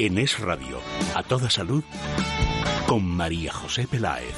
[0.00, 0.80] En Es Radio,
[1.16, 1.82] a toda salud,
[2.86, 4.32] con María José Peláez.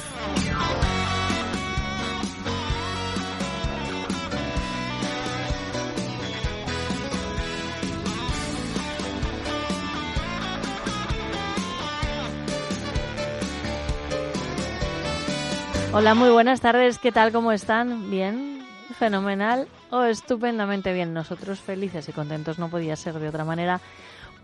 [15.93, 16.99] Hola, muy buenas tardes.
[16.99, 17.33] ¿Qué tal?
[17.33, 18.11] ¿Cómo están?
[18.11, 18.65] ¿Bien?
[18.99, 19.69] ¿Fenomenal?
[19.91, 21.13] ¿O estupendamente bien?
[21.13, 23.83] Nosotros felices y contentos no podía ser de otra manera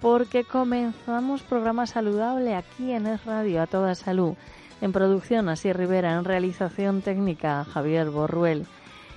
[0.00, 4.34] porque comenzamos programa saludable aquí en Es Radio a toda salud.
[4.80, 8.66] En producción, Así Rivera, en realización técnica, Javier Borruel.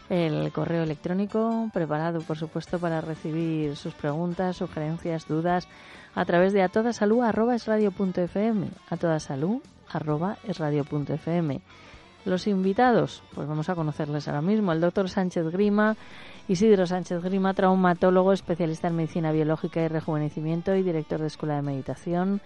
[0.10, 5.68] El correo electrónico preparado, por supuesto, para recibir sus preguntas, sugerencias, dudas
[6.16, 6.94] a través de a toda
[12.26, 14.72] Los invitados, pues vamos a conocerles ahora mismo.
[14.72, 15.96] El doctor Sánchez Grima,
[16.48, 21.62] Isidro Sánchez Grima, traumatólogo, especialista en medicina biológica y rejuvenecimiento y director de Escuela de
[21.62, 22.42] Meditación.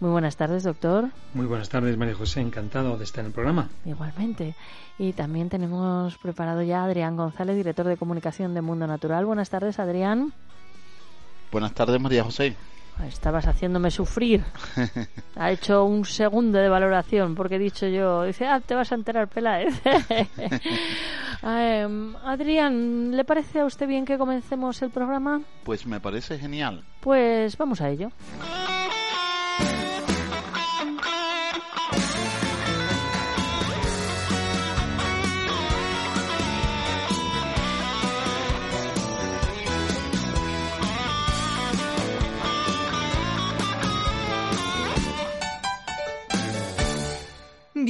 [0.00, 1.10] Muy buenas tardes, doctor.
[1.34, 2.40] Muy buenas tardes, María José.
[2.40, 3.68] Encantado de estar en el programa.
[3.84, 4.56] Igualmente.
[4.98, 9.24] Y también tenemos preparado ya a Adrián González, director de comunicación de Mundo Natural.
[9.24, 10.32] Buenas tardes, Adrián.
[11.52, 12.56] Buenas tardes, María José.
[13.06, 14.44] Estabas haciéndome sufrir.
[15.36, 18.94] Ha hecho un segundo de valoración porque he dicho yo, dice, ah, te vas a
[18.94, 19.74] enterar, Peláez.
[21.44, 25.40] Em, Adrián, ¿le parece a usted bien que comencemos el programa?
[25.64, 26.84] Pues me parece genial.
[27.00, 28.12] Pues vamos a ello.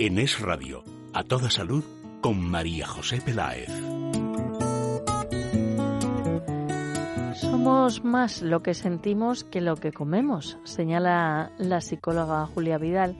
[0.00, 1.82] En Es Radio, a toda salud,
[2.20, 3.68] con María José Peláez.
[7.34, 13.16] Somos más lo que sentimos que lo que comemos, señala la psicóloga Julia Vidal,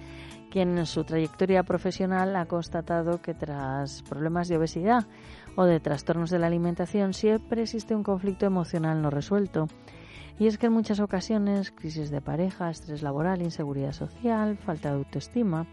[0.53, 5.09] quien en su trayectoria profesional ha constatado que tras problemas de obesidad
[5.57, 9.67] o de trastornos de la alimentación siempre existe un conflicto emocional no resuelto.
[10.39, 14.99] Y es que en muchas ocasiones crisis de pareja, estrés laboral, inseguridad social, falta de
[14.99, 15.67] autoestima,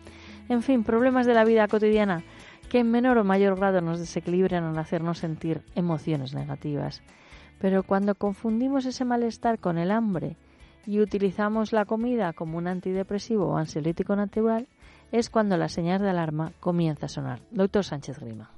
[0.50, 2.24] en fin, problemas de la vida cotidiana
[2.70, 7.02] que en menor o mayor grado nos desequilibran al hacernos sentir emociones negativas.
[7.60, 10.36] Pero cuando confundimos ese malestar con el hambre
[10.86, 14.68] y utilizamos la comida como un antidepresivo o ansiolítico natural,
[15.12, 17.40] es cuando la señal de alarma comienza a sonar.
[17.52, 18.50] Doctor Sánchez Grima.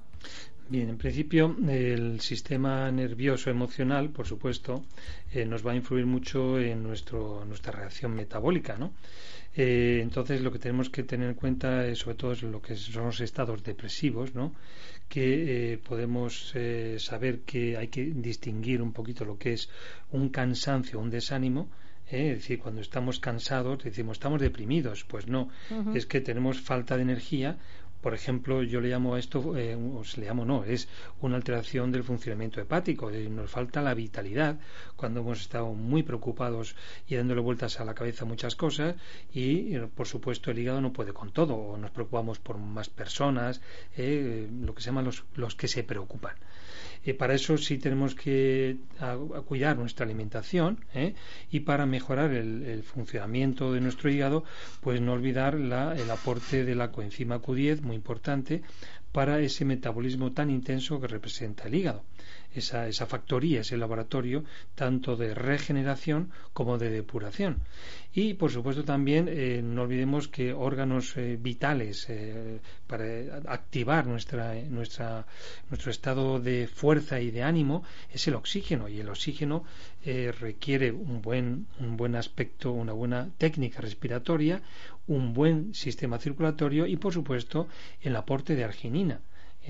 [0.70, 4.84] Bien, en principio el sistema nervioso emocional, por supuesto,
[5.32, 8.92] eh, nos va a influir mucho en nuestro, nuestra reacción metabólica, ¿no?
[9.60, 12.76] Eh, entonces lo que tenemos que tener en cuenta es sobre todo es lo que
[12.76, 14.54] son los estados depresivos, ¿no?
[15.08, 19.68] que eh, podemos eh, saber que hay que distinguir un poquito lo que es
[20.12, 21.68] un cansancio, un desánimo,
[22.10, 25.50] es decir, cuando estamos cansados decimos estamos deprimidos, pues no,
[25.94, 27.58] es que tenemos falta de energía
[28.00, 30.88] por ejemplo, yo le llamo a esto, eh, o se le llamo no, es
[31.20, 33.10] una alteración del funcionamiento hepático.
[33.10, 34.58] nos falta la vitalidad
[34.96, 36.76] cuando hemos estado muy preocupados
[37.08, 38.96] y dándole vueltas a la cabeza muchas cosas
[39.32, 41.54] y, eh, por supuesto, el hígado no puede con todo.
[41.54, 43.60] O nos preocupamos por más personas,
[43.96, 46.36] eh, lo que se llaman los, los que se preocupan.
[47.04, 48.76] Y para eso sí tenemos que
[49.46, 51.14] cuidar nuestra alimentación ¿eh?
[51.50, 54.44] y para mejorar el, funcionamiento de nuestro hígado,
[54.80, 58.62] pues no olvidar el aporte de la coenzima Q10, muy importante,
[59.12, 62.02] para ese metabolismo tan intenso que representa el hígado
[62.54, 64.44] esa, esa factoría, ese laboratorio,
[64.74, 67.58] tanto de regeneración como de depuración.
[68.12, 73.04] Y, por supuesto, también eh, no olvidemos que órganos eh, vitales eh, para
[73.46, 75.26] activar nuestra, nuestra,
[75.68, 78.88] nuestro estado de fuerza y de ánimo es el oxígeno.
[78.88, 79.64] Y el oxígeno
[80.40, 84.62] requiere un buen, un buen aspecto, una buena técnica respiratoria,
[85.08, 87.66] un buen sistema circulatorio y, por supuesto,
[88.00, 89.20] el aporte de arginina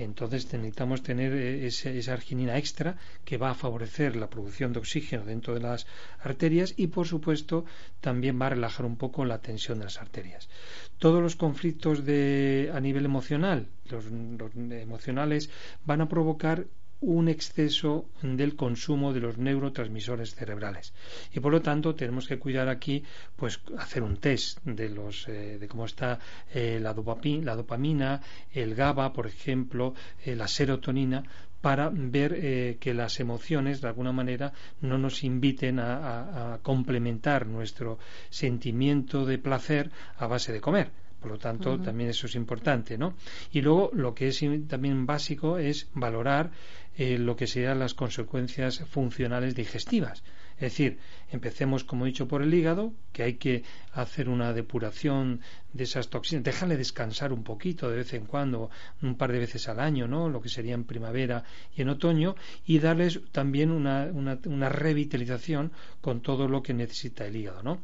[0.03, 5.25] entonces necesitamos tener eh, esa, arginina extra que va a favorecer la producción de oxígeno
[5.25, 5.87] dentro de las
[6.19, 7.65] arterias y por supuesto
[7.99, 10.49] también va a relajar un poco la tensión de las arterias.
[10.97, 15.49] Todos los conflictos de, a nivel emocional, los, emocionales,
[15.85, 16.65] van a provocar
[17.01, 20.93] un exceso del consumo de los neurotransmisores cerebrales.
[21.33, 23.03] Y por lo tanto tenemos que cuidar aquí
[23.35, 26.19] pues hacer un test de los eh, de cómo está
[26.53, 29.93] eh, la, dopamina, la dopamina el GABA por ejemplo
[30.25, 31.23] eh, la serotonina
[31.61, 37.99] para ver que las emociones de alguna manera no nos inviten a, a complementar nuestro
[38.29, 40.89] sentimiento de placer a base de comer.
[41.19, 43.15] Por lo tanto, también eso es importante, ¿no?
[43.51, 46.51] Y luego, lo que es también básico es valorar
[46.99, 50.21] eh, lo que serían las consecuencias funcionales digestivas.
[50.55, 50.99] Es decir,
[51.31, 53.63] empecemos, como he dicho, por el hígado, que hay que
[53.93, 55.39] hacer una depuración
[55.71, 58.69] de esas toxinas, dejarle descansar un poquito de vez en cuando,
[59.01, 60.27] un par de veces al año, ¿no?
[60.27, 62.35] Lo que sería en primavera y en otoño,
[62.65, 67.81] y darles también una, una, una revitalización con todo lo que necesita el hígado, ¿no?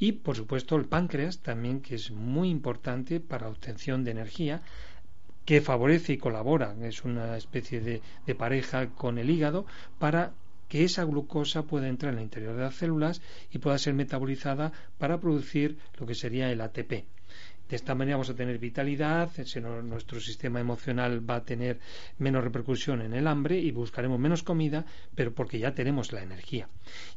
[0.00, 4.62] Y, por supuesto, el páncreas también, que es muy importante para obtención de energía,
[5.46, 9.64] que favorece y colabora, es una especie de, pareja con el hígado,
[9.98, 10.32] para
[10.68, 13.22] que esa glucosa pueda entrar en el interior de las células
[13.52, 17.04] y pueda ser metabolizada para producir lo que sería el ATP.
[17.68, 19.30] De esta manera vamos a tener vitalidad,
[19.82, 21.80] nuestro sistema emocional va a tener
[22.18, 24.84] menos repercusión en el hambre y buscaremos menos comida,
[25.14, 26.68] pero porque ya tenemos la energía.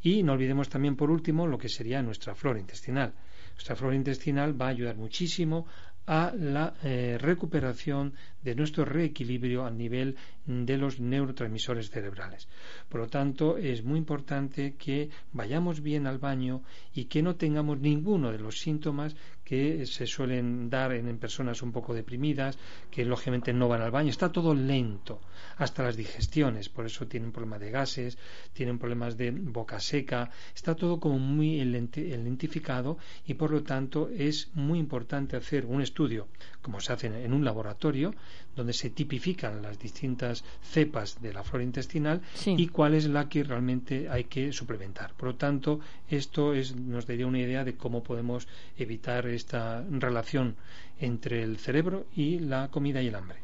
[0.02, 3.14] Y no olvidemos también, por último, lo que sería nuestra flora intestinal.
[3.54, 5.68] Nuestra flora intestinal va a ayudar muchísimo
[6.10, 10.16] a la eh, recuperación de nuestro reequilibrio a nivel
[10.48, 12.48] de los neurotransmisores cerebrales.
[12.90, 16.64] Por lo tanto, es muy importante que vayamos bien al baño
[16.96, 19.16] y que no tengamos ninguno de los síntomas
[19.50, 22.60] que se suelen dar en, personas un poco deprimidas,
[22.92, 24.12] que lógicamente no van al baño.
[24.12, 25.22] Está todo lento,
[25.58, 28.20] hasta las digestiones, por eso tienen problemas de gases,
[28.54, 34.52] tienen problemas de boca seca, está todo como muy lentificado y por lo tanto es
[34.54, 36.28] muy importante hacer un estudio,
[36.62, 38.14] como se hace en un laboratorio,
[38.56, 43.44] donde se tipifican las distintas cepas de la flora intestinal y cuál es la que
[43.44, 45.14] realmente hay que suplementar.
[45.16, 45.80] Por lo tanto,
[46.10, 48.48] esto es, nos daría una idea de cómo podemos
[48.78, 50.56] evitar esta relación
[51.00, 53.40] entre el cerebro y la comida y el hambre.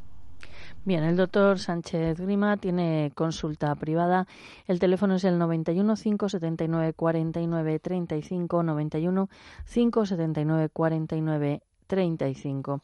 [0.84, 4.28] Bien, el doctor Sánchez Grima tiene consulta privada.
[4.68, 9.30] El teléfono es el 91 579 49 35 91
[9.66, 12.82] 579 49 35.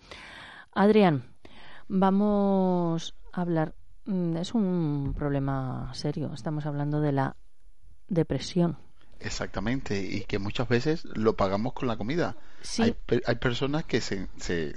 [0.74, 1.32] Adrián,
[1.94, 3.76] Vamos a hablar,
[4.06, 7.36] mm, es un problema serio, estamos hablando de la
[8.08, 8.78] depresión.
[9.24, 12.36] Exactamente, y que muchas veces lo pagamos con la comida.
[12.80, 12.96] Hay,
[13.26, 14.74] hay, personas que se, se,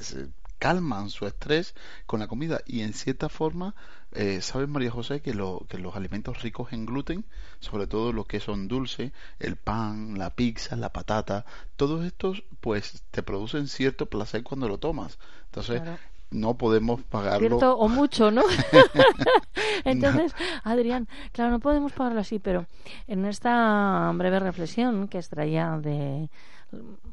[0.58, 1.74] calman su estrés
[2.06, 3.74] con la comida y en cierta forma,
[4.12, 7.24] eh, ¿sabes María José que, lo, que los alimentos ricos en gluten,
[7.60, 11.44] sobre todo los que son dulces, el pan, la pizza, la patata,
[11.76, 15.18] todos estos pues te producen cierto placer cuando lo tomas.
[15.46, 15.82] Entonces,
[16.30, 17.48] no podemos pagarlo.
[17.48, 18.42] Cierto, o mucho, ¿no?
[19.84, 22.66] Entonces, Adrián, claro, no podemos pagarlo así, pero
[23.06, 26.28] en esta breve reflexión que extraía de,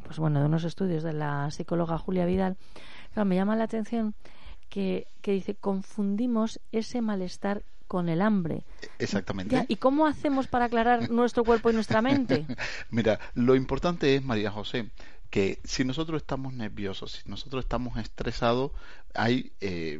[0.06, 2.58] pues bueno, de unos estudios de la psicóloga Julia Vidal,
[3.14, 4.16] claro, me llama la atención
[4.70, 8.64] que, que dice, confundimos ese malestar con el hambre.
[9.00, 9.66] Exactamente.
[9.68, 12.46] ¿Y cómo hacemos para aclarar nuestro cuerpo y nuestra mente?
[12.90, 14.90] Mira, lo importante es, María José,
[15.32, 18.72] que si nosotros estamos nerviosos, si nosotros estamos estresados,
[19.14, 20.00] hay, eh,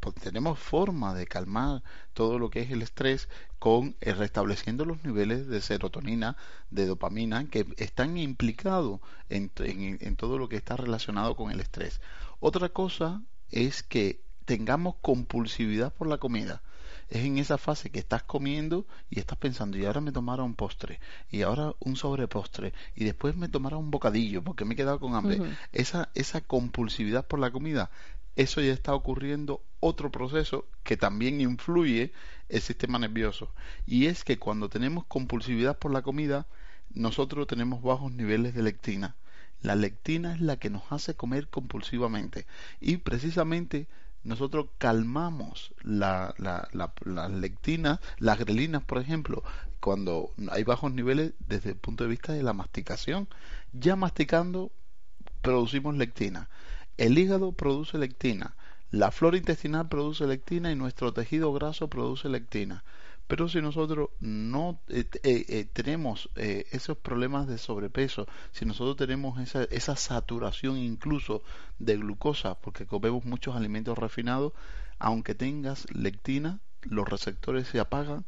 [0.00, 1.84] pues tenemos forma de calmar
[2.14, 3.28] todo lo que es el estrés
[3.60, 6.36] con eh, restableciendo los niveles de serotonina,
[6.70, 12.00] de dopamina, que están implicados en todo lo que está relacionado con el estrés.
[12.40, 16.60] Otra cosa es que tengamos compulsividad por la comida
[17.08, 20.54] es en esa fase que estás comiendo y estás pensando, y ahora me tomará un
[20.54, 25.00] postre, y ahora un sobrepostre, y después me tomará un bocadillo porque me he quedado
[25.00, 25.40] con hambre.
[25.72, 27.90] esa, esa compulsividad por la comida,
[28.36, 32.12] eso ya está ocurriendo otro proceso que también influye
[32.48, 33.50] el sistema nervioso.
[33.86, 36.46] Y es que cuando tenemos compulsividad por la comida,
[36.92, 39.16] nosotros tenemos bajos niveles de lectina.
[39.62, 42.46] La lectina es la que nos hace comer compulsivamente.
[42.78, 43.88] Y precisamente
[44.26, 46.68] nosotros calmamos la, la,
[47.04, 49.42] las lectinas, las grelinas, por ejemplo,
[49.80, 53.28] cuando hay bajos niveles desde el punto de vista de la masticación.
[53.72, 54.72] Ya masticando
[55.42, 56.48] producimos lectina.
[56.96, 58.56] El hígado produce lectina.
[58.90, 62.84] La flora intestinal produce lectina y nuestro tejido graso produce lectina.
[63.26, 69.40] Pero si nosotros no eh, eh, eh, tenemos esos problemas de sobrepeso, si nosotros tenemos
[69.40, 71.42] esa, esa saturación incluso
[71.78, 74.52] de glucosa, porque comemos muchos alimentos refinados,
[74.98, 78.24] aunque tengas lectina, los receptores se apagan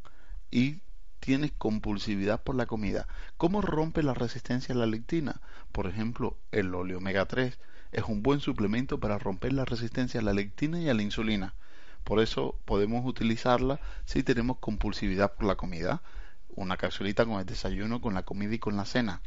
[0.51, 0.81] y
[1.21, 3.07] tienes compulsividad por la comida.
[3.37, 5.41] ¿Cómo rompe la resistencia a la lectina?
[5.71, 7.57] Por ejemplo, el óleo omega 3
[7.93, 11.55] es un buen suplemento para romper la resistencia a la lectina y a la insulina
[12.03, 16.01] Por eso podemos utilizarla si tenemos compulsividad por la comida.
[16.55, 19.21] Una capsulita con el desayuno, con la comida y con la cena.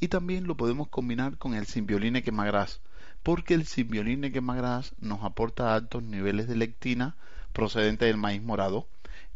[0.00, 2.80] Y también lo podemos combinar con el simbioline quemagras,
[3.22, 7.16] porque el simbioline quemagras nos aporta altos niveles de lectina
[7.52, 8.86] procedente del maíz morado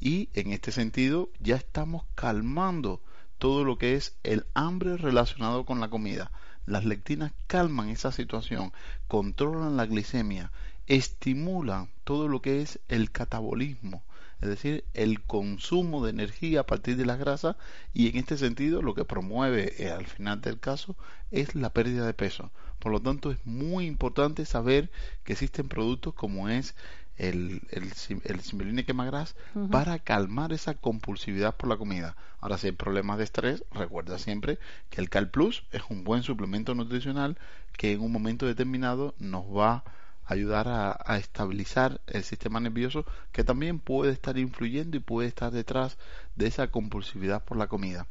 [0.00, 3.00] y en este sentido ya estamos calmando
[3.38, 6.30] todo lo que es el hambre relacionado con la comida.
[6.66, 8.72] Las lectinas calman esa situación,
[9.08, 10.52] controlan la glicemia,
[10.86, 14.02] estimulan todo lo que es el catabolismo,
[14.40, 17.56] es decir, el consumo de energía a partir de las grasas
[17.94, 20.96] y en este sentido lo que promueve eh, al final del caso
[21.30, 22.50] es la pérdida de peso.
[22.80, 24.90] Por lo tanto, es muy importante saber
[25.22, 26.74] que existen productos como es
[27.16, 27.92] el, el,
[28.24, 29.36] el quemagras
[29.70, 32.16] para calmar esa compulsividad por la comida.
[32.40, 34.58] Ahora, si hay problemas de estrés, recuerda siempre
[34.90, 37.38] que el Cal Plus es un buen suplemento nutricional
[37.76, 39.84] que en un momento determinado nos va
[40.24, 45.52] a ayudar a, estabilizar el sistema nervioso que también puede estar influyendo y puede estar
[45.52, 45.98] detrás
[46.36, 48.06] de esa compulsividad por la comida.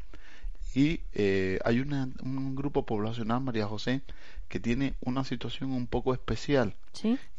[0.74, 4.02] Y eh, hay un grupo poblacional, María José,
[4.52, 6.76] que tiene una situación un poco especial.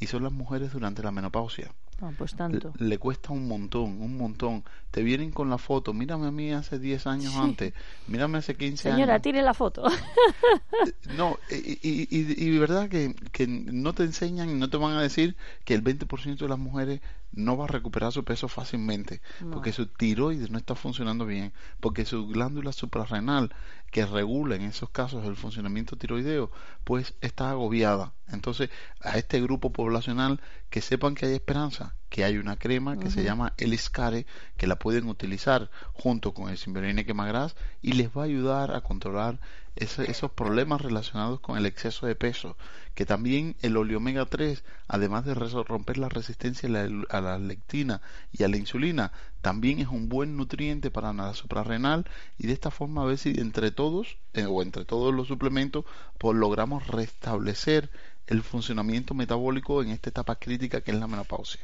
[0.00, 1.70] Y son las mujeres durante la menopausia.
[2.00, 2.72] Ah, pues tanto.
[2.78, 4.64] Le, cuesta un montón, un montón.
[4.90, 7.74] Te vienen con la foto, mírame a mí hace 10 años antes,
[8.08, 8.96] mírame hace 15 años.
[8.96, 9.84] Señora, tire la foto.
[9.86, 14.96] Eh, no, y, y, y, verdad que, que no te enseñan y no te van
[14.96, 17.00] a decir que el 20% de las mujeres
[17.32, 19.20] no va a recuperar su peso fácilmente,
[19.50, 23.54] porque su tiroides no está funcionando bien, porque su glándula suprarrenal,
[23.90, 26.50] que regula en esos casos el funcionamiento tiroideo,
[26.84, 28.12] pues está agobiada.
[28.28, 28.70] Entonces,
[29.00, 33.24] a este grupo poblacional que sepan que hay esperanza, que hay una crema que se
[33.24, 38.26] llama Eliscare, que la pueden utilizar junto con el Simberine Quemagras y les va a
[38.26, 39.40] ayudar a controlar
[39.76, 42.56] esos problemas relacionados con el exceso de peso,
[42.94, 48.02] que también el oleomega 3, además de romper la resistencia a la, lectina
[48.32, 52.06] y a la insulina, también es un buen nutriente para la suprarrenal
[52.38, 55.84] y de esta forma a ver si entre todos eh, o entre todos los suplementos
[56.18, 57.90] pues logramos restablecer
[58.26, 61.62] el funcionamiento metabólico en esta etapa crítica que es la menopausia.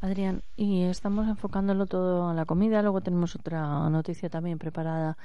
[0.00, 5.16] Adrián, y estamos enfocándolo todo a la comida, luego tenemos otra noticia también preparada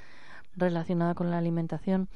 [0.55, 2.09] relacionada con la alimentación,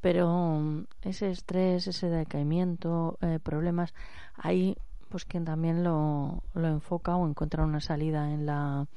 [0.00, 3.94] pero mm, ese estrés, ese decaimiento, eh, problemas,
[4.34, 4.76] ahí
[5.08, 8.88] pues quien también lo, lo enfoca o encuentra una salida en la,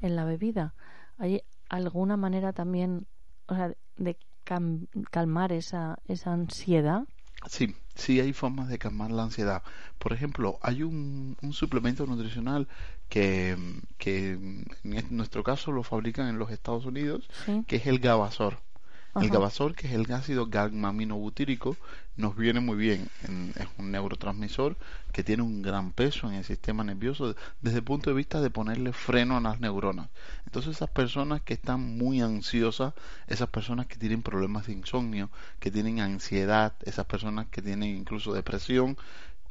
[0.00, 0.74] en la bebida.
[1.18, 3.06] ¿Hay alguna manera también
[3.48, 4.16] o sea, de
[5.10, 7.04] calmar esa, esa ansiedad?
[7.46, 9.62] Sí, sí hay formas de calmar la ansiedad.
[9.98, 12.68] Por ejemplo, hay un, un suplemento nutricional
[13.08, 13.56] que,
[13.98, 17.28] que en nuestro caso lo fabrican en los Estados Unidos,
[17.66, 18.60] que es el Gabasor.
[19.20, 21.76] El Gabasor, que es el ácido butírico
[22.16, 23.08] nos viene muy bien.
[23.56, 24.76] es un neurotransmisor
[25.12, 28.50] que tiene un gran peso en el sistema nervioso desde el punto de vista de
[28.50, 30.08] ponerle freno a las neuronas.
[30.44, 32.94] Entonces esas personas que están muy ansiosas,
[33.26, 35.30] esas personas que tienen problemas de insomnio,
[35.60, 38.96] que tienen ansiedad, esas personas que tienen incluso depresión,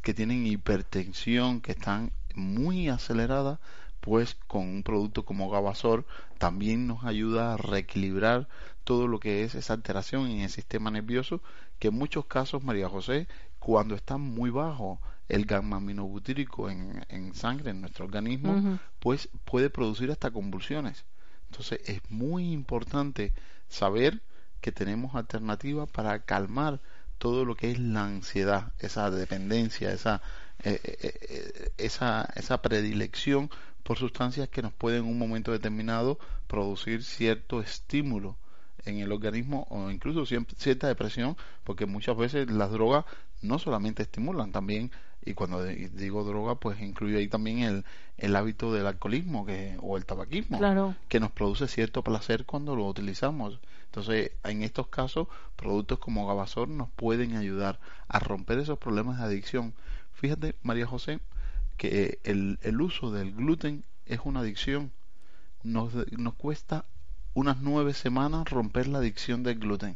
[0.02, 3.60] que tienen hipertensión, que están muy acelerada,
[4.06, 6.06] pues con un producto como Gabasor
[6.38, 8.48] también nos ayuda a reequilibrar
[8.84, 11.42] todo lo que es esa alteración en el sistema nervioso,
[11.80, 17.34] que en muchos casos, María José, cuando está muy bajo el gamma aminobutírico en, en
[17.34, 21.04] sangre, en nuestro organismo, pues puede producir hasta convulsiones.
[21.50, 23.34] Entonces es muy importante
[23.70, 24.22] saber
[24.62, 26.80] que tenemos alternativas para calmar
[27.18, 30.22] todo lo que es la ansiedad, esa dependencia, esa
[30.64, 33.50] eh, eh, eh, esa, esa predilección
[33.86, 38.36] por sustancias que nos pueden en un momento determinado producir cierto estímulo
[38.84, 43.06] en el organismo o incluso cierta depresión, porque muchas veces las drogas
[43.44, 44.92] no solamente estimulan, también,
[45.24, 47.86] y cuando digo droga, pues incluye ahí también el,
[48.18, 50.60] el hábito del alcoholismo que, o el tabaquismo,
[51.08, 53.60] que nos produce cierto placer cuando lo utilizamos.
[53.86, 59.26] Entonces, en estos casos, productos como Gabasor nos pueden ayudar a romper esos problemas de
[59.26, 59.76] adicción.
[60.14, 61.20] Fíjate, María José,
[61.78, 64.92] que el, el uso del gluten es una adicción.
[65.64, 66.86] Nos, nos cuesta
[67.34, 69.96] unas nueve semanas romper la adicción del gluten.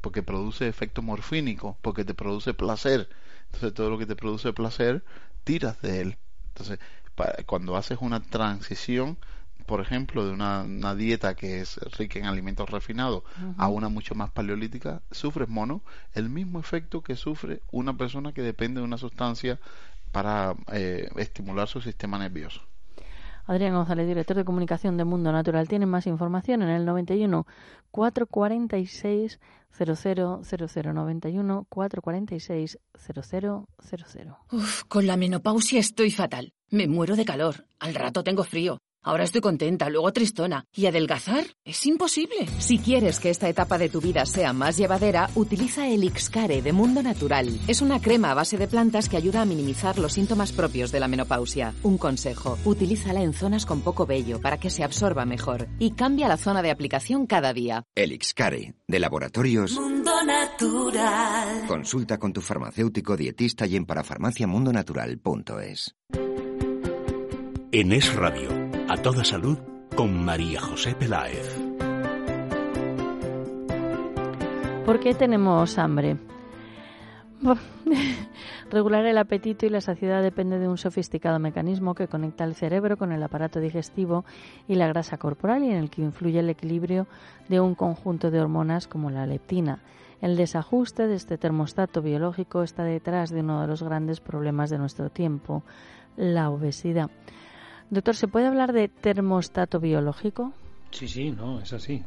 [0.00, 3.08] porque produce efecto morfínico, porque te produce placer.
[3.46, 5.04] Entonces todo lo que te produce placer,
[5.44, 6.16] tiras de él.
[6.48, 6.78] Entonces,
[7.46, 9.16] cuando haces una transición,
[9.66, 13.24] por ejemplo, de una, dieta que es rica en alimentos refinados
[13.56, 15.82] a una mucho más paleolítica, sufres mono
[16.14, 19.58] el mismo efecto que sufre una persona que depende de una sustancia
[20.12, 22.62] para eh, estimular su sistema nervioso.
[23.46, 27.46] Adrián González, director de comunicación de Mundo Natural, tiene más información en el 91
[27.92, 29.38] 446
[29.70, 34.34] 0000 91 446 0000.
[34.50, 36.52] Uf, con la menopausia estoy fatal.
[36.70, 37.66] Me muero de calor.
[37.78, 38.78] Al rato tengo frío.
[39.06, 40.66] Ahora estoy contenta, luego tristona.
[40.74, 41.44] ¿Y adelgazar?
[41.64, 42.48] Es imposible.
[42.58, 46.72] Si quieres que esta etapa de tu vida sea más llevadera, utiliza el Ixcare de
[46.72, 47.48] Mundo Natural.
[47.68, 50.98] Es una crema a base de plantas que ayuda a minimizar los síntomas propios de
[50.98, 51.72] la menopausia.
[51.84, 56.26] Un consejo, utilízala en zonas con poco vello para que se absorba mejor y cambia
[56.26, 57.84] la zona de aplicación cada día.
[57.94, 61.64] El Ixcare, de laboratorios Mundo Natural.
[61.68, 65.94] Consulta con tu farmacéutico dietista y en parafarmaciamundonatural.es.
[67.72, 69.58] En Es Radio, a toda salud,
[69.96, 71.58] con María José Peláez.
[74.84, 76.16] ¿Por qué tenemos hambre?
[78.70, 82.96] Regular el apetito y la saciedad depende de un sofisticado mecanismo que conecta el cerebro
[82.96, 84.24] con el aparato digestivo
[84.68, 87.08] y la grasa corporal y en el que influye el equilibrio
[87.48, 89.80] de un conjunto de hormonas como la leptina.
[90.20, 94.78] El desajuste de este termostato biológico está detrás de uno de los grandes problemas de
[94.78, 95.64] nuestro tiempo,
[96.16, 97.10] la obesidad.
[97.90, 100.52] Doctor, ¿se puede hablar de termostato biológico?
[100.90, 102.02] Sí, sí, no, es así.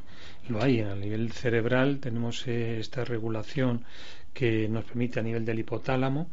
[0.50, 0.81] Lo hay.
[0.81, 3.86] A nivel cerebral tenemos eh, esta regulación
[4.33, 6.27] que nos permite a nivel del hipotálamo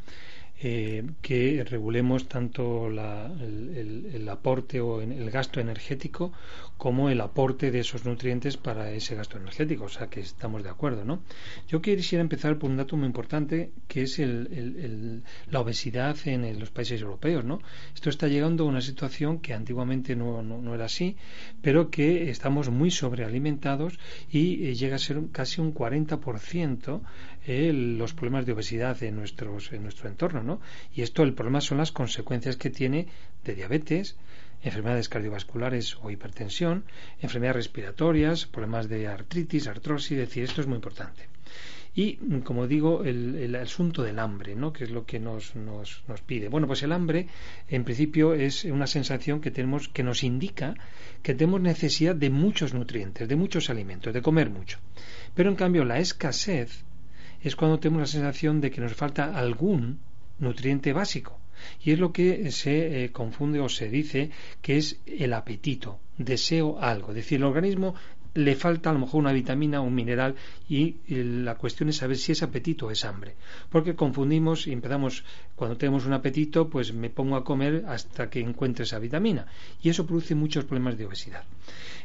[0.59, 6.33] eh, que regulemos tanto la, el, aporte o el gasto energético
[6.77, 10.71] como el aporte de esos nutrientes para ese gasto energético, o sea que estamos de
[10.71, 11.21] acuerdo, ¿no?
[11.69, 16.71] Yo quisiera empezar por un dato muy importante que es el, la obesidad en los
[16.71, 17.61] países europeos, ¿no?
[17.95, 21.17] Esto está llegando a una situación que antiguamente no, no, no era así,
[21.63, 23.99] pero que estamos muy sobrealimentados
[24.31, 27.01] y eh, llega a ser casi un 40%
[27.47, 30.61] eh, los problemas de obesidad en, nuestros, en nuestro entorno, ¿no?
[30.93, 33.07] Y esto, el problema son las consecuencias que tiene
[33.45, 34.17] de diabetes,
[34.63, 36.85] enfermedades cardiovasculares o hipertensión,
[37.21, 41.29] enfermedades respiratorias, problemas de artritis, artrosis, es decir, esto es muy importante.
[41.95, 44.73] Y, como digo, el, el, asunto del hambre, ¿no?
[44.73, 46.49] que es lo que nos, nos, nos, pide.
[46.49, 47.29] Bueno, pues el hambre,
[47.69, 50.75] en principio, es una sensación que tenemos que nos indica
[51.23, 54.79] que tenemos necesidad de muchos nutrientes, de muchos alimentos, de comer mucho.
[55.35, 56.85] Pero, en cambio, la escasez
[57.43, 60.01] es cuando tenemos la sensación de que nos falta algún
[60.39, 61.39] nutriente básico.
[61.83, 66.79] Y es lo que se eh, confunde o se dice que es el apetito, deseo
[66.79, 67.09] algo.
[67.11, 67.95] Es decir, el organismo
[68.37, 70.35] le falta a lo mejor una vitamina, un mineral
[70.69, 73.35] y la cuestión es saber si es apetito o es hambre.
[73.71, 78.41] Porque confundimos y empezamos, cuando tenemos un apetito, pues me pongo a comer hasta que
[78.41, 79.47] encuentre esa vitamina.
[79.83, 81.45] Y eso produce muchos problemas de obesidad.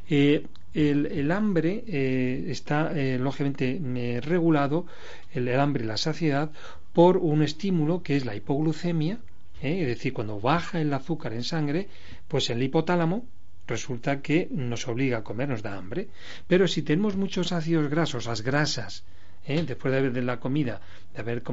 [0.09, 4.85] Eh, el, hambre eh, está eh, lógicamente regulado,
[5.33, 6.51] el, hambre y la saciedad,
[6.93, 9.19] por un estímulo que es la hipoglucemia,
[9.61, 11.87] es decir, cuando baja el azúcar en sangre,
[12.27, 13.25] pues el hipotálamo
[13.67, 16.09] resulta que nos obliga a comer, nos da hambre.
[16.47, 19.03] Pero si tenemos muchos ácidos grasos, las grasas,
[19.45, 19.63] ¿eh?
[19.65, 20.81] después de haber de la comida,
[21.13, 21.43] de haber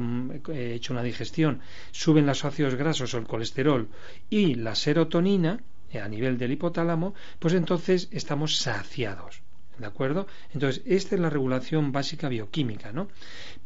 [0.49, 3.89] eh, hecho una digestión, suben los ácidos grasos o el colesterol
[4.29, 5.59] y la serotonina
[5.91, 9.41] eh, a nivel del hipotálamo, pues entonces estamos saciados.
[9.79, 10.27] ¿De acuerdo?
[10.53, 13.07] Entonces, esta es la regulación básica bioquímica, ¿no?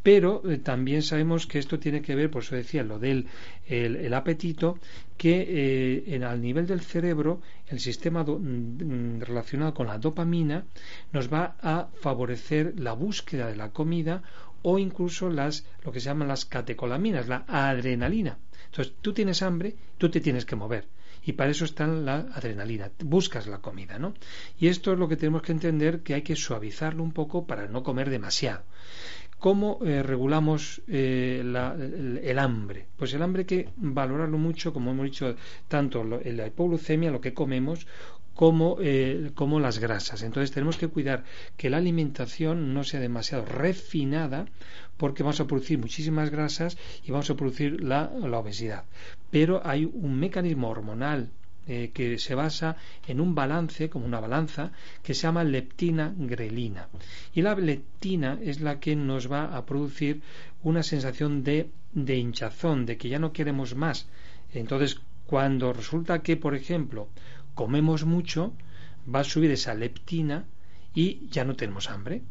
[0.03, 3.27] Pero eh, también sabemos que esto tiene que ver, por eso decía, lo del
[3.67, 4.77] el, apetito,
[5.17, 10.65] que eh, al nivel del cerebro, el sistema do, mm, relacionado con la dopamina
[11.11, 14.21] nos va a favorecer la búsqueda de la comida
[14.61, 18.37] o incluso las, lo que se llaman las catecolaminas, la adrenalina.
[18.65, 20.85] Entonces, tú tienes hambre, tú te tienes que mover
[21.25, 24.13] y para eso está la adrenalina, buscas la comida, ¿no?
[24.59, 27.67] Y esto es lo que tenemos que entender que hay que suavizarlo un poco para
[27.67, 28.63] no comer demasiado.
[29.39, 32.87] ¿Cómo eh, regulamos eh, la, el, hambre?
[32.95, 35.35] Pues el hambre hay que valorarlo mucho, como hemos dicho,
[35.67, 37.85] tanto lo, la hipoglucemia, lo que comemos,
[38.33, 40.23] como, eh, como las grasas.
[40.23, 41.23] Entonces tenemos que cuidar
[41.57, 44.45] que la alimentación no sea demasiado refinada
[44.97, 48.85] porque vamos a producir muchísimas grasas y vamos a producir la, obesidad.
[49.31, 51.29] Pero hay un mecanismo hormonal
[51.67, 52.75] eh, que se basa
[53.07, 56.89] en un balance, como una balanza, que se llama leptina-grelina.
[57.33, 60.21] Y la leptina es la que nos va a producir
[60.61, 64.07] una sensación de hinchazón, de que ya no queremos más.
[64.53, 67.07] Entonces, cuando resulta que, por ejemplo,
[67.55, 68.53] comemos mucho,
[69.13, 70.45] va a subir esa leptina
[70.93, 72.21] y ya no tenemos hambre.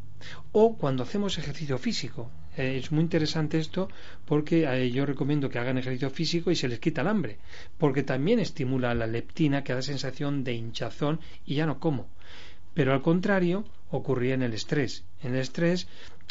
[0.53, 2.31] O cuando hacemos ejercicio físico.
[2.57, 3.88] Eh, es muy interesante esto
[4.25, 7.38] porque eh, yo recomiendo que hagan ejercicio físico y se les quita el hambre.
[7.79, 12.09] Porque también estimula la leptina que da sensación de hinchazón y ya no como.
[12.74, 15.04] Pero al contrario, ocurría en el estrés.
[15.22, 15.87] En el estrés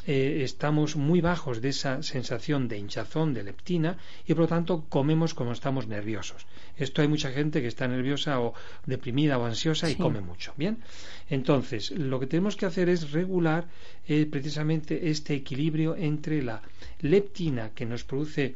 [0.08, 4.86] eh, estamos muy bajos de esa sensación de hinchazón, de leptina, y por lo tanto
[4.90, 6.48] comemos como estamos nerviosos.
[6.76, 10.54] Esto hay mucha gente que está nerviosa o deprimida o ansiosa y come mucho.
[10.58, 10.80] Bien,
[11.30, 13.68] entonces lo que tenemos que hacer es regular
[14.08, 16.64] eh, precisamente este equilibrio entre la
[17.02, 18.56] leptina que nos produce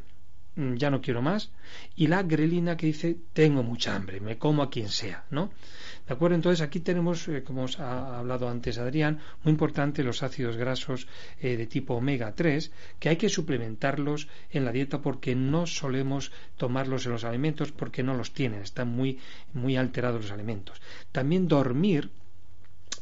[0.55, 1.51] mm, ya no quiero más
[1.95, 5.51] y la grelina que dice tengo mucha hambre, me como a quien sea, ¿no?
[6.07, 6.35] ¿De acuerdo?
[6.35, 11.07] Entonces aquí tenemos, eh, como os ha hablado antes Adrián, muy importante los ácidos grasos
[11.41, 16.31] eh, de tipo omega 3, que hay que suplementarlos en la dieta porque no solemos
[16.57, 19.19] tomarlos en los alimentos porque no los tienen, están muy,
[19.53, 20.81] muy alterados los alimentos.
[21.11, 22.11] También dormir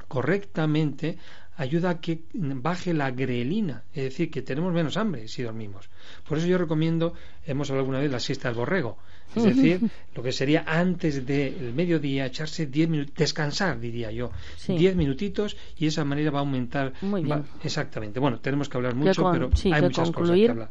[0.07, 1.17] correctamente
[1.57, 5.89] ayuda a que baje la grelina, es decir, que tenemos menos hambre si dormimos.
[6.27, 7.13] Por eso yo recomiendo,
[7.45, 8.97] hemos hablado alguna vez, la siesta del borrego.
[9.35, 9.81] Es decir,
[10.15, 14.31] lo que sería antes del mediodía, echarse 10 minutos, descansar, diría yo,
[14.67, 16.93] 10 minutitos y de esa manera va a aumentar.
[17.01, 17.43] Muy bien.
[17.63, 18.19] exactamente.
[18.19, 20.69] Bueno, tenemos que hablar mucho, pero hay muchas cosas que hablar.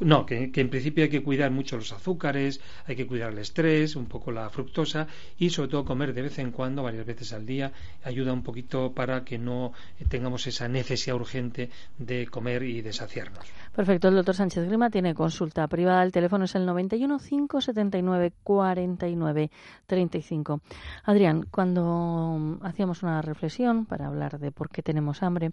[0.00, 3.94] No, que, en principio hay que cuidar mucho los azúcares, hay que cuidar el estrés,
[3.94, 5.06] un poco la fructosa
[5.38, 8.92] y sobre todo comer de vez en cuando, varias veces al día, ayuda un poquito
[8.92, 9.72] para que no
[10.08, 13.46] tengamos esa necesidad urgente de comer y de saciarnos.
[13.74, 19.50] Perfecto, el doctor Sánchez Grima tiene consulta privada, el teléfono es el 91 579 49
[19.86, 20.60] 35.
[21.02, 25.50] Adrián, cuando hacíamos una reflexión para hablar de por qué tenemos hambre,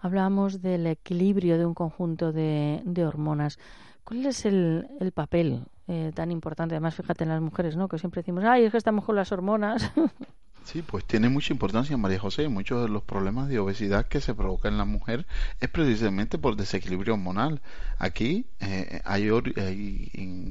[0.00, 3.58] hablábamos del equilibrio de un conjunto de, hormonas.
[4.04, 6.74] ¿Cuál es el, papel eh, tan importante?
[6.74, 7.88] Además, fíjate en las mujeres, ¿no?
[7.88, 9.90] Que siempre decimos, ay, es que estamos con las hormonas.
[10.64, 12.48] Sí, pues tiene mucha importancia, María José.
[12.48, 15.26] Muchos de los problemas de obesidad que se provocan en la mujer
[15.60, 17.60] es precisamente por desequilibrio hormonal.
[17.98, 19.28] Aquí eh, hay,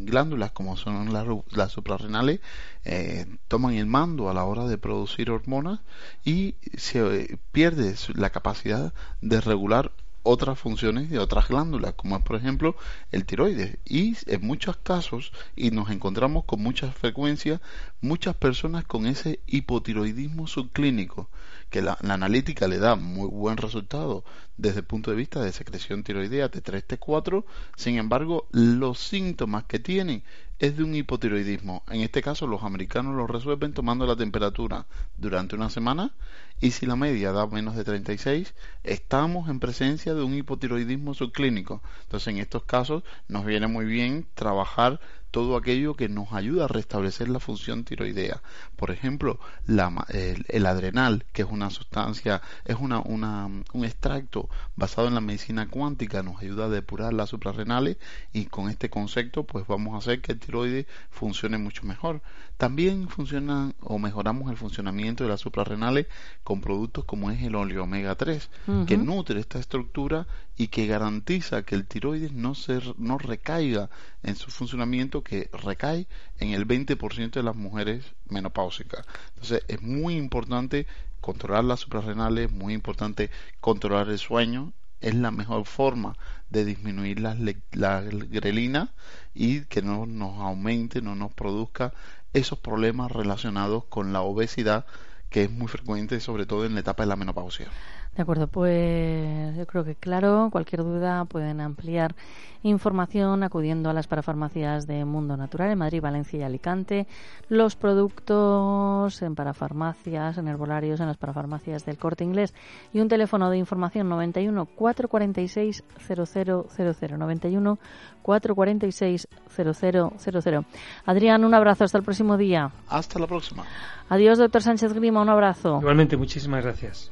[0.06, 2.42] glándulas como son las, suprarrenales,
[2.86, 5.80] eh, toman el mando a la hora de producir hormonas
[6.24, 9.92] y se pierde la capacidad de regular
[10.24, 12.76] otras funciones de otras glándulas, como es por ejemplo
[13.12, 13.78] el tiroides.
[13.86, 17.62] Y en muchos casos, y nos encontramos con mucha frecuencia,
[18.02, 21.30] muchas personas con ese hipotiroidismo subclínico,
[21.74, 24.24] que la, analítica le da muy buen resultado
[24.58, 29.80] desde el punto de vista de secreción tiroidea T3, T4, sin embargo, los síntomas que
[29.80, 30.24] tienen
[30.60, 31.82] es de un hipotiroidismo.
[31.90, 34.86] En este caso, los americanos lo resuelven tomando la temperatura
[35.18, 36.14] durante una semana
[36.62, 41.82] y si la media da menos de 36, estamos en presencia de un hipotiroidismo subclínico.
[42.04, 45.00] Entonces, en estos casos, nos viene muy bien trabajar
[45.34, 48.44] todo aquello que nos ayuda a restablecer la función tiroidea.
[48.76, 55.22] Por ejemplo, el, adrenal, que es una sustancia, es una, un extracto basado en la
[55.22, 57.98] medicina cuántica, nos ayuda a depurar las suprarrenales
[58.32, 62.22] y con este concepto pues vamos a hacer que el tiroides funcione mucho mejor.
[62.58, 66.06] También funcionan o mejoramos el funcionamiento de las suprarrenales
[66.44, 68.50] con productos como es el óleo omega 3,
[68.86, 73.90] que nutre esta estructura y que garantiza que el tiroides no, se, no recaiga
[74.22, 76.08] en su funcionamiento, que recae
[76.40, 79.06] en el 20% de las mujeres menopáusicas.
[79.30, 80.88] Entonces es muy importante
[81.22, 83.30] controlar las suprarrenales, muy importante
[83.62, 86.16] controlar el sueño, es la mejor forma
[86.50, 87.36] de disminuir la,
[87.72, 88.94] la grelina
[89.34, 91.94] y que no nos aumente, no nos produzca
[92.34, 94.86] esos problemas relacionados con la obesidad
[95.30, 97.68] que es muy frecuente sobre todo en la etapa de la menopausia.
[98.16, 102.16] De acuerdo, pues yo creo que claro, cualquier duda pueden ampliar
[102.62, 107.08] información acudiendo a las parafarmacias de Mundo Natural en Madrid, Valencia y Alicante.
[107.50, 112.54] Los productos en parafarmacias, en herbolarios, en las parafarmacias del Corte Inglés
[112.94, 117.80] y un teléfono de información 91 446 0000 91
[118.22, 120.66] 446 0000.
[121.06, 122.72] Adrián, un abrazo, hasta el próximo día.
[122.90, 123.64] Hasta la próxima.
[124.08, 125.80] Adiós, doctor Sánchez Grima, un abrazo.
[125.80, 127.12] Igualmente, muchísimas gracias.